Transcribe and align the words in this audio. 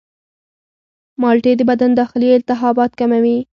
مالټې 1.21 1.53
د 1.57 1.61
بدن 1.69 1.91
داخلي 1.99 2.27
التهابات 2.39 2.91
کموي. 2.99 3.37